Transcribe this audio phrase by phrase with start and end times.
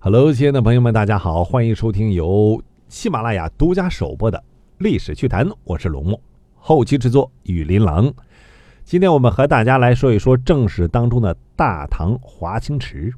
[0.00, 4.38] Hello，亲爱的朋友们，大家好，欢迎收听由喜马拉雅独家首播的
[4.78, 6.20] 《历史趣谈》，我是龙墨，
[6.54, 8.14] 后期制作雨林狼。
[8.84, 13.12] 今天我们和大家来说一说正史当中的大唐华清池。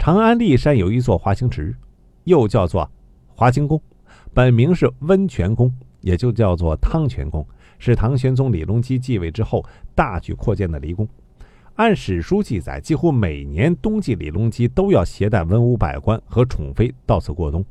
[0.00, 1.72] 长安骊山有一座华清池，
[2.24, 2.90] 又叫做
[3.28, 3.80] 华清宫，
[4.34, 7.46] 本名是温泉宫，也就叫做汤泉宫，
[7.78, 9.64] 是唐玄宗李隆基继位之后
[9.94, 11.08] 大举扩建的离宫。
[11.78, 17.64] 按史书记载，几乎每年冬季，李隆基都要携带文武百官和宠妃到此过冬。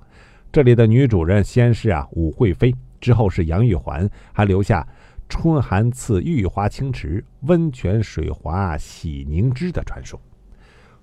[0.49, 4.87] 这里的女主人先是啊武惠妃，之后是杨玉环，还留下。
[5.27, 10.17] 春寒赐玉华清池，温泉水滑洗凝脂的传说。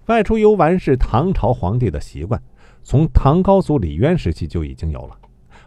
[0.07, 2.43] 外出游玩是唐朝皇帝的习惯，
[2.83, 5.19] 从唐高祖李渊时期就已经有了。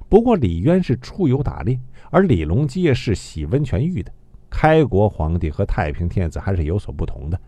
[0.09, 4.11] 不过李渊是出游打猎，而李隆基是洗温泉浴的。
[4.59, 7.39] 开国皇帝和太平天子还是有所不同的。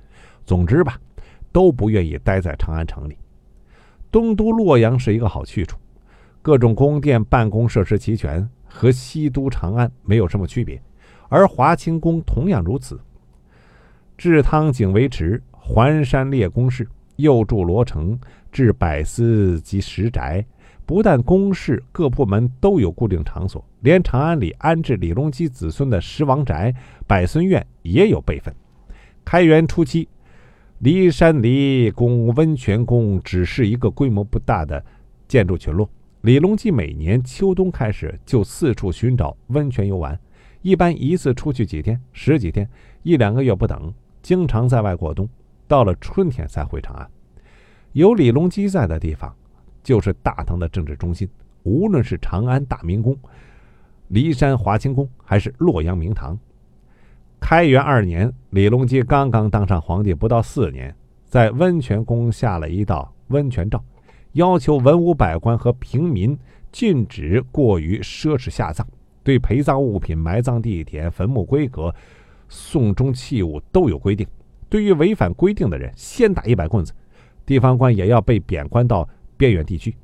[0.45, 0.95] 总之吧，
[1.51, 3.17] 都不愿意待在长安城里。
[4.11, 5.75] 东都洛阳是一个好去处，
[6.39, 10.79] 各种宫殿、办公设施齐全，和西都长安没有什么区别。
[11.29, 12.99] 而华清宫同样如此，
[14.15, 18.19] 治汤井为池，环山列宫室，又筑罗城，
[18.51, 20.45] 置百司及十宅。
[20.89, 26.73] 不但宫室各部门都有固定场所，连长安里安置李隆基子孙的十王宅、
[27.05, 28.51] 百孙院也有辈分。
[29.23, 30.09] 开元初期，
[30.81, 34.83] 骊山离宫、温泉宫只是一个规模不大的
[35.27, 35.87] 建筑群落。
[36.21, 40.19] 李隆基每年秋冬开始就四处寻找温泉游玩。
[40.63, 42.67] 一般一次出去几天、十几天、
[43.03, 45.29] 一两个月不等，经常在外过冬，
[45.67, 47.07] 到了春天才回长安。
[47.91, 49.35] 有李隆基在的地方，
[49.89, 51.27] 就是大唐的政治中心。
[51.63, 53.17] 无论是长安大明宫、
[54.11, 56.37] 骊山华清宫，还是洛阳明堂。
[57.39, 60.95] 开元二年，李隆基刚刚当上皇帝不到四年，
[61.25, 63.83] 在温泉宫下了一道温泉诏，
[64.33, 66.37] 要求文武百官和平民
[66.71, 68.87] 禁止过于奢侈下葬。
[69.23, 71.91] 对陪葬物品、埋葬地点、坟墓规格、
[72.47, 74.27] 送终器物都有规定。
[74.69, 76.93] 对于违反规定的人，先打一百棍子。
[77.43, 79.95] 地方官也要被贬官到边远地区。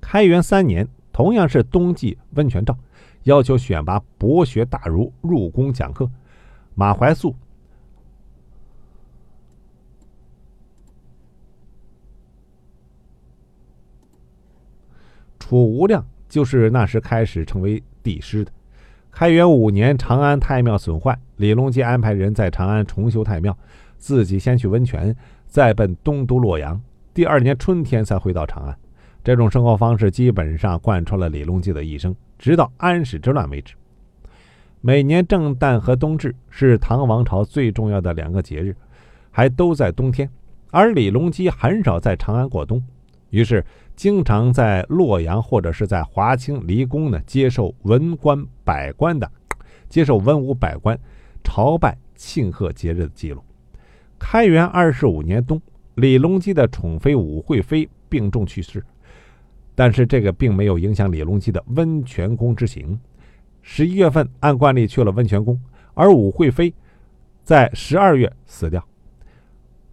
[0.00, 2.76] 开元三年，同样是冬季温泉诏，
[3.22, 6.10] 要求选拔博学大儒入宫讲课。
[6.74, 7.34] 马怀素、
[15.38, 17.80] 楚无量，就是那时开始成为。
[18.00, 18.50] 帝师的。
[19.10, 23.54] 开元五年，长安太庙损坏，李隆基安排人在长安重修太庙，
[23.98, 25.14] 自己先去温泉，
[25.46, 26.80] 再奔东都洛阳。
[27.18, 28.78] 第二年春天才回到长安。
[29.24, 33.74] 这种生活方式基本上贯穿了李隆基的一生，直到安史之乱为止。
[34.80, 38.72] 每年正旦和冬至是唐王朝最重要的两个节日，
[39.32, 40.30] 还都在冬天，
[40.70, 42.80] 而李隆基很少在长安过冬。
[43.30, 49.28] 于是，经常在洛阳或者是在华清离宫呢，接受文官百官的，
[49.88, 50.96] 接受文武百官
[51.42, 53.42] 朝拜庆贺节日的记录。
[54.20, 55.60] 开元二十五年冬，
[55.98, 58.80] 李隆基的宠妃武惠妃病重去世，
[59.74, 62.96] 但是这个并没有影响李隆基的温泉宫之行。
[63.62, 65.60] 十一月份按惯例去了温泉宫，
[65.94, 66.72] 而武惠妃
[67.42, 68.86] 在十二月死掉，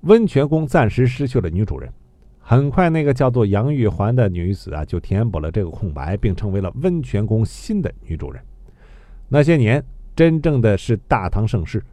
[0.01, 1.91] 温泉宫暂时失去了女主人。
[2.39, 8.39] 很快，那个叫做杨玉环的女子啊，就填补了这个空白，并成为了温泉宫新的女主人。
[9.27, 9.83] 那些年，
[10.15, 11.83] 真正的是大唐盛世，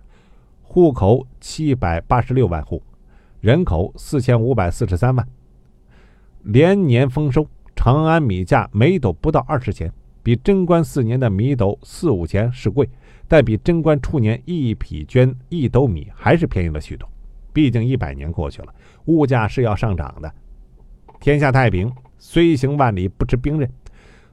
[0.61, 2.83] 户口七百八十六万户，
[3.43, 5.29] 人口四千五百四十三万，
[6.45, 7.45] 连年丰收。
[7.75, 9.93] 长安米价每斗不到二十钱，
[10.23, 12.89] 比贞观四年的米斗四五钱是贵，
[13.27, 17.09] 但比贞观初年一匹绢一斗米还是便宜了许多。
[17.53, 18.73] 毕竟一百年过去了，
[19.07, 20.33] 物价是要上涨的。
[21.19, 23.69] 天下太平，虽行万里不吃兵刃。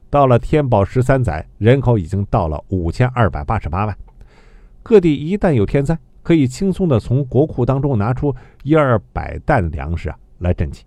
[0.08, 3.98] 到了天宝十三载，人口已经到了五千二百八十八万。
[4.84, 10.84] 各地一旦有天灾，可以轻松的从国库当中拿出一二百担粮食啊来赈济。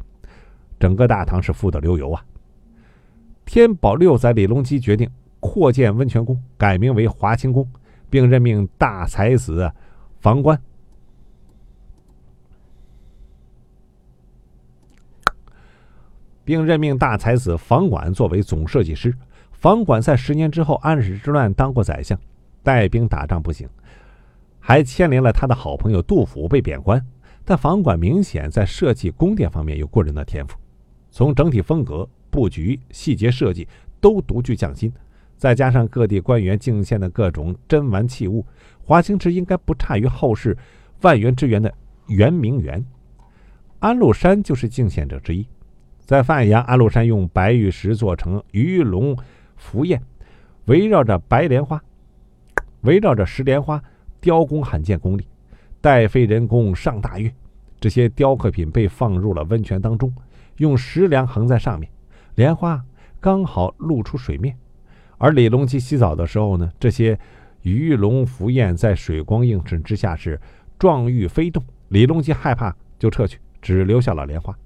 [0.80, 2.24] 整个大唐是富得流油啊。
[3.46, 5.10] 天宝六载，李隆基决定
[5.40, 7.68] 扩建温泉宫，改名为华清宫，
[8.10, 9.72] 并任命大才子
[10.20, 10.60] 房官。
[16.46, 19.14] 并任命大才子房管作为总设计师。
[19.54, 22.20] 房管在十年之后安史之乱当过宰相，
[22.62, 23.66] 带兵打仗不行，
[24.66, 27.06] 还牵连了他的好朋友杜甫被贬官。
[27.44, 30.58] 但房管明显在设计宫殿方面有过人的天赋，
[31.12, 33.68] 从整体风格、布局、细节设计
[34.00, 34.90] 都独具匠心。
[35.36, 38.46] 再加上各地官员进献的各种珍玩器物，
[38.82, 40.58] 华清池应该不差于后世
[41.02, 41.70] 万园之园的
[42.08, 42.82] 圆明园。
[43.80, 45.46] 安禄山就是进献者之一。
[46.00, 49.18] 在范阳安禄山用白玉石做成鱼龙
[49.58, 50.02] 浮宴，
[50.66, 51.84] 围绕着白莲花，
[52.82, 53.84] 围绕着石莲花
[54.24, 55.28] 雕工罕见功力，
[55.82, 57.30] 待非人工上大月。
[57.78, 60.12] 这些雕刻品被放入了温泉当中，
[60.60, 61.92] 用石梁横在上面，
[62.36, 62.82] 莲花
[63.20, 64.58] 刚好露出水面。
[65.18, 67.20] 而李隆基洗澡的时候呢，这些
[67.64, 70.40] 鱼龙浮燕在水光映衬之下是
[70.80, 71.62] 状玉飞动。
[71.90, 74.58] 李隆基害怕，就撤去，只留下了莲花。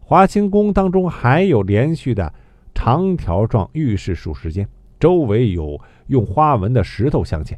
[0.00, 2.32] 华清宫当中还有连续的
[2.74, 4.66] 长条状玉饰数十间，
[4.98, 7.56] 周围有用花纹的石头镶嵌，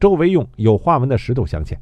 [0.00, 1.76] 周围用有花纹的石头镶嵌，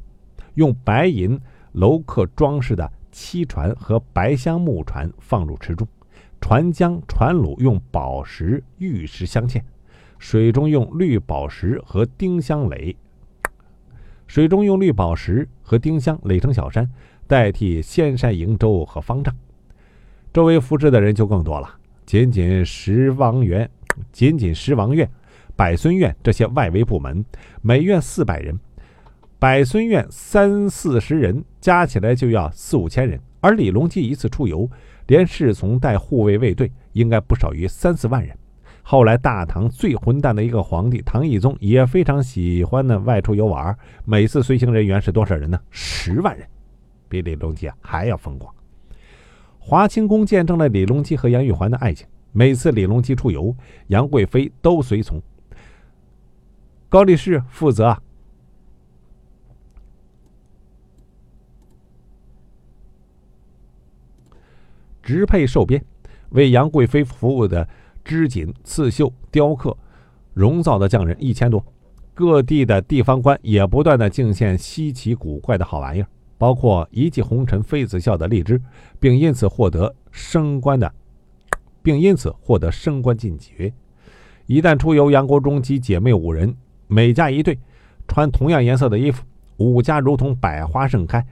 [0.55, 1.39] 用白银。
[1.77, 5.85] 镂刻装饰的漆船和白香木船放入池中，
[6.39, 9.61] 船浆、船橹用宝石、玉石镶嵌，
[10.17, 12.95] 水中用绿宝石和丁香垒，
[14.25, 16.89] 水中用绿宝石和丁香垒成小山，
[17.27, 19.35] 代替仙山瀛洲和方丈。
[20.31, 21.69] 周围扶持的人就更多了，
[22.05, 23.69] 仅仅十王园、
[24.13, 25.11] 仅仅十王院、
[25.55, 27.23] 百孙院这些外围部门，
[27.61, 28.59] 每院四百人。
[29.37, 33.19] 百孙院三四十人，加起来就要四五千人。
[33.41, 34.67] 而李隆基一次出游，
[35.07, 38.35] 连侍从带护卫卫队，应该不少于三四万人。
[38.81, 45.59] 后来大唐最混蛋的一个皇帝唐懿宗也非常喜欢呢外出游玩，每次随行人员是多少人呢？
[45.69, 46.47] 十万人，
[47.09, 48.51] 比李隆基啊还要风光。
[49.59, 52.07] 华清宫见证了李隆基和杨玉环的爱情。
[52.37, 53.55] 每次李隆基出游，
[53.87, 55.21] 杨贵妃都随从。
[56.89, 58.01] 高力士负责啊。
[65.01, 65.81] 直配寿边，
[66.31, 67.65] 为杨贵妃服务的
[68.03, 69.77] 织锦、刺绣、雕刻、
[70.33, 71.65] 熔造的匠人一千多，
[72.13, 78.61] 各地的地方官也不断的进献稀奇古怪的好玩意儿，包括一骑红尘妃子笑的荔枝，
[78.99, 80.93] 并因此获得升官的，
[81.85, 83.71] 并因此获得升官进爵。
[84.47, 87.59] 一旦出游，杨国忠及姐妹五人，每家一对，
[88.07, 89.23] 穿同样颜色的衣服，
[89.57, 91.23] 五家如同百花盛开。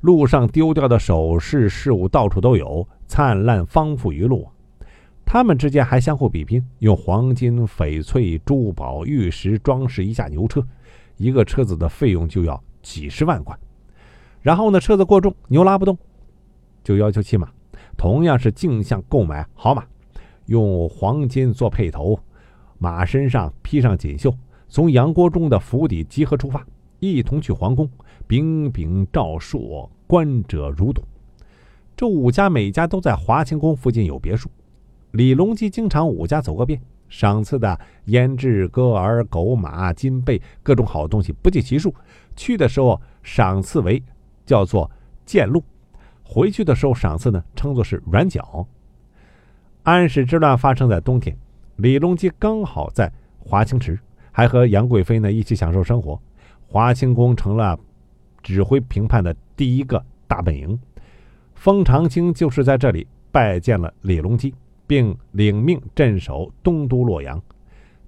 [0.00, 4.48] 路上丢掉的首饰饰物到处都有，灿烂丰富于路。
[5.26, 10.66] 他们之间还相互比拼，用黄金、翡翠、珠宝、玉石装饰一架牛车，
[11.18, 13.58] 一个车子的费用就要几十万贯。
[14.40, 15.98] 然后呢，车子过重，牛拉不动，
[16.82, 17.50] 就要求骑马，
[18.00, 19.84] 同样是竞相购买好马，
[20.46, 22.18] 用黄金做辔头，
[22.78, 24.34] 马身上披上锦绣，
[24.70, 26.66] 从杨国忠的府邸集合出发，
[26.98, 27.86] 一同去皇宫。
[28.26, 31.02] 秉秉照硕，观者如堵。
[31.94, 34.48] 这五家每家都在华清宫附近有别墅。
[35.10, 36.80] 李隆基经常五家走个遍，
[37.10, 41.94] 赏赐的胭脂、鸽儿、狗马、金贝，各种好东西不计其数。
[42.34, 44.02] 去的时候赏赐为
[44.46, 44.90] 叫做
[45.26, 45.62] 剑鹿，
[46.30, 48.64] 回去的时候赏赐呢称作是软脚。
[49.82, 51.36] 安史之乱发生在冬天，
[51.76, 53.98] 李隆基刚好在华清池，
[54.30, 56.20] 还和杨贵妃呢一起享受生活。
[56.68, 57.76] 华清宫成了。
[58.42, 60.80] 指挥评判的第一个大本营，
[61.54, 64.54] 封长清就是在这里拜见了李隆基，
[64.86, 67.38] 并领命镇守东都洛阳。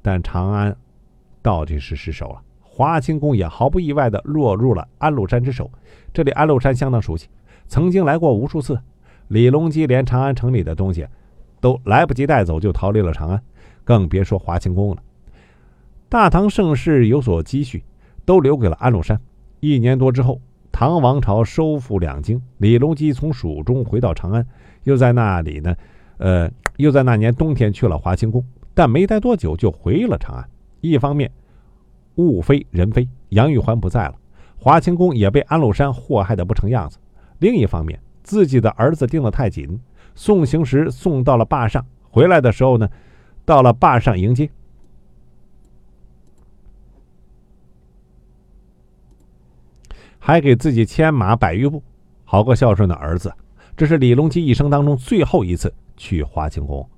[0.01, 0.75] 但长安
[1.43, 5.71] 到底是失守了，华清宫也毫不意外地落入了安禄山之手。
[6.15, 7.29] 这里安禄山相当熟悉，
[7.73, 8.79] 曾经来过无数次。
[9.29, 11.07] 李隆基连长安城里的东西
[11.59, 13.43] 都来不及带走，就逃离了长安，
[13.83, 15.03] 更别说华清宫了。
[16.11, 17.83] 大唐盛世有所积蓄，
[18.27, 19.19] 都留给了安禄山。
[19.61, 20.39] 一年多之后，
[20.71, 24.47] 唐王朝收复两京，李隆基从蜀中回到长安，
[24.85, 25.75] 又在那里呢，
[26.19, 30.47] 呃，又在那年冬天去了华清宫，但没待多久就回了长安。
[30.83, 31.31] 一方面，
[32.17, 34.15] 物非人非，杨玉环不在了，
[34.59, 36.99] 华清宫也被安禄山祸害的不成样子；
[37.43, 39.81] 另一方面，自己的儿子盯得太紧，
[40.15, 42.89] 送行时送到了坝上，回来的时候呢，
[43.45, 44.49] 到了坝上迎接。
[50.21, 51.83] 还给自己牵马百余步，
[52.25, 53.35] 好个孝顺的儿子！
[53.77, 56.89] 这是李隆基一生当中最后一次去华清宫。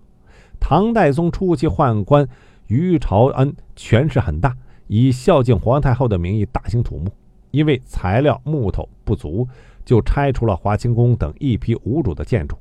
[0.60, 2.28] 唐代宗初期宦官
[2.66, 4.54] 于朝恩权势很大，
[4.88, 7.10] 以孝敬皇太后的名义大兴土木，
[7.50, 9.48] 因为材料木头不足，
[9.84, 12.56] 就拆除了华清宫等一批无主的建筑。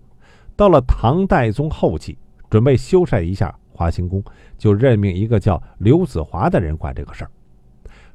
[0.55, 2.17] 到了唐代宗后期，
[2.49, 4.23] 准备修缮一下华清宫，
[4.57, 7.31] 就任命一个叫刘子华的人管这个事儿。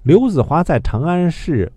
[0.03, 1.73] 刘子华在长安市。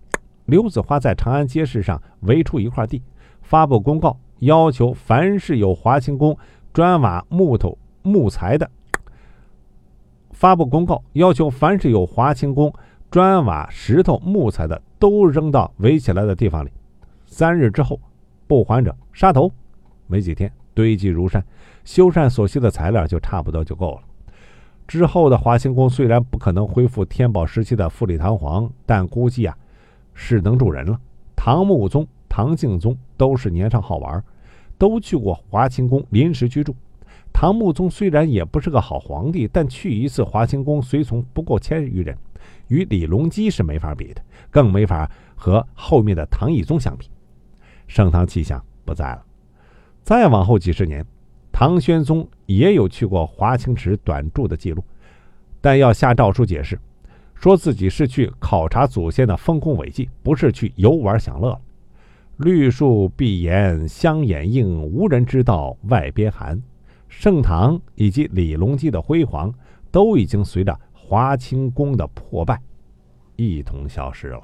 [0.46, 3.02] 刘子华在长安街市上围出一块地，
[3.42, 6.38] 发布公告，要求凡是有华清宫
[6.74, 8.70] 砖瓦、木头、木材的，
[10.32, 12.74] 发布公告，要求凡是有华清宫
[13.10, 16.70] 砖瓦、石头、木材的，都扔到围起来的地方里。
[17.32, 17.98] 三日之后，
[18.46, 19.50] 不还者杀头。
[20.06, 21.42] 没几天堆积如山，
[21.86, 24.02] 修缮所需的材料就差不多就够了。
[24.86, 29.58] 之后的华清宫虽然不可能恢复天宝时期的富丽堂皇，但估计啊
[30.14, 31.00] 是能住人了。
[31.34, 34.22] 唐穆宗、唐敬宗都是年少好玩，
[34.78, 36.76] 都去过华清宫临时居住。
[37.32, 42.18] 唐穆宗虽然也不是个好皇帝，但去一次华清宫随从不够千余人，
[42.68, 47.10] 与李隆基是没法比的，更没法和后面的唐懿宗相比。
[47.92, 49.22] 盛唐气象不在了。
[50.02, 51.06] 再往后几十年。
[51.52, 54.82] 唐玄宗也有去过华清池短住的记录，
[55.60, 56.80] 但要下诏书解释，
[57.36, 61.60] 说自己是去考察祖先的丰功伟绩，不是去游玩享乐。
[62.38, 66.60] 绿树碧岩香掩映，无人知道外边寒。
[67.10, 69.54] 盛唐以及李隆基的辉煌，
[69.92, 72.60] 都已经随着华清宫的破败
[73.36, 74.42] 一同消失了。